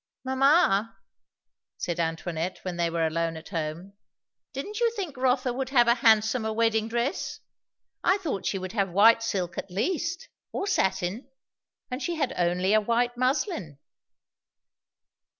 [0.25, 0.97] "Mamma,"
[1.77, 3.93] said Antoinette when they were alone at home,
[4.51, 7.39] "didn't you think Rotha would have a handsomer wedding dress?
[8.03, 11.29] I thought she would have white silk at least, or satin;
[11.91, 13.77] and she had only a white muslin!"